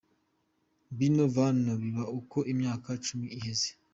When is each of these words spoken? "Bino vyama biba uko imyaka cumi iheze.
"Bino 0.97 1.23
vyama 1.33 1.73
biba 1.81 2.03
uko 2.19 2.37
imyaka 2.51 2.89
cumi 3.05 3.27
iheze. 3.37 3.69